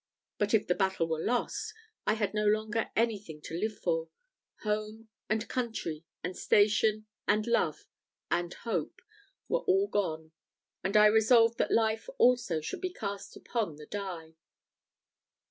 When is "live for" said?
3.59-4.09